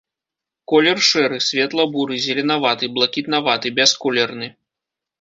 Колер 0.71 0.99
шэры, 1.09 1.37
светла-буры, 1.49 2.15
зеленаваты, 2.25 2.93
блакітнаваты, 2.99 3.67
бясколерны. 3.83 4.47